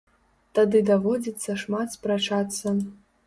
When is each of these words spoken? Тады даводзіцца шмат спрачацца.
Тады 0.59 0.79
даводзіцца 0.87 1.55
шмат 1.63 1.93
спрачацца. 1.99 2.67